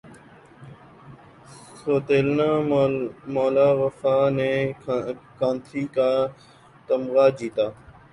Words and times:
Svetlana 1.79 2.49
مالاخوفا 3.33 4.15
نے 4.37 4.51
کانسی 5.39 5.83
کا 5.95 6.09
تمغہ 6.87 7.25
جیتا 7.37 7.65